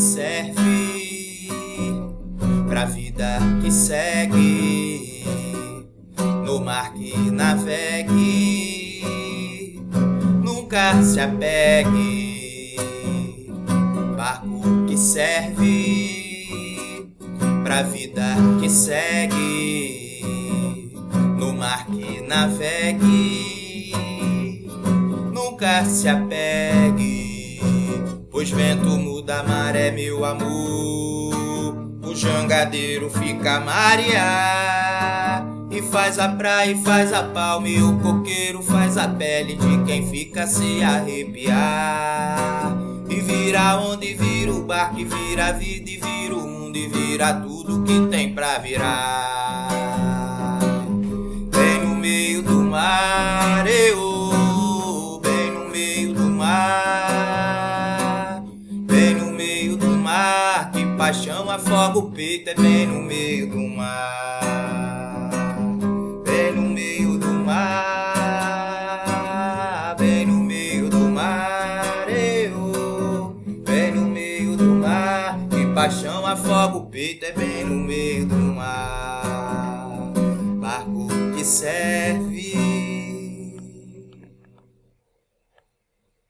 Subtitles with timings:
[0.00, 1.48] serve
[2.66, 5.24] pra vida que segue
[6.46, 9.02] no mar que navegue
[10.42, 12.76] nunca se apegue.
[14.16, 16.16] Barco que serve
[17.62, 20.22] pra vida que segue
[21.36, 23.92] no mar que navegue
[25.30, 27.39] nunca se apegue
[28.30, 31.90] pois vento muda a maré, meu amor.
[32.02, 38.62] O jangadeiro fica marear e faz a praia e faz a palma e o coqueiro
[38.62, 42.76] faz a pele de quem fica se arrepiar.
[43.08, 46.88] E vira onde vira o barco, e vira a vida, e vira o mundo, e
[46.88, 49.68] vira tudo que tem pra virar.
[51.50, 53.29] Bem no meio do mar,
[61.00, 64.42] paixão afoga o peito, é bem no meio do mar.
[66.26, 68.36] Bem no meio do mar.
[69.98, 72.06] Bem no meio do mar.
[72.06, 73.34] Eu,
[73.64, 75.38] bem no meio do mar.
[75.48, 80.12] Que paixão afoga o peito, é bem no meio do mar.
[80.60, 82.29] Barco que serve